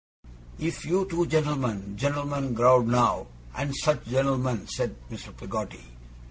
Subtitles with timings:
[0.57, 5.31] 'If you two gent'lmen gent'lmen growed now, and such gent'lmen' said Mr.
[5.37, 5.85] Peggotty.